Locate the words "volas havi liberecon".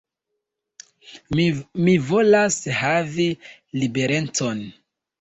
2.09-4.69